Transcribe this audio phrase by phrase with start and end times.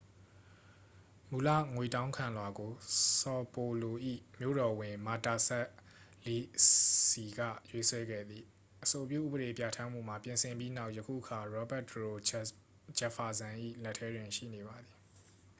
[1.29, 2.71] မူလ ငွေတောင်းခံလွှာကို
[3.21, 3.95] ဆော်ပေါ်လို၏
[4.39, 5.67] မြို့တော်ဝန် မာတာစပ်
[6.25, 6.37] လီ
[7.11, 7.39] စီ က
[7.71, 8.43] ရေးဆွဲခဲ့သည်
[8.83, 13.53] အဆိုပြု ဥပဒေပြဋ္ဌာန်းမှုမှာ ပြင်ဆင်ပြီးနောက် ယခုအခါ ရောဘတ်တရိုဂျက်ဖာစန်၏
[13.83, 14.97] လက်ထဲတွင် ရှိနေပါသည်